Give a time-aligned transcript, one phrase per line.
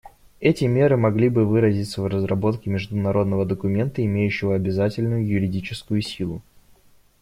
[0.39, 6.41] Эти меры могли бы выразиться в разработке международного документа, имеющего обязательную юридическую силу.